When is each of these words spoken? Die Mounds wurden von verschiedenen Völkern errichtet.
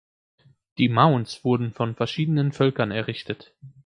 Die 0.79 0.89
Mounds 0.89 1.45
wurden 1.45 1.73
von 1.73 1.93
verschiedenen 1.93 2.53
Völkern 2.53 2.89
errichtet. 2.89 3.53